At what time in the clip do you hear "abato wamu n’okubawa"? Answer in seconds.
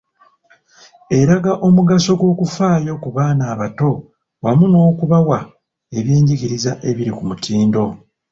3.53-5.39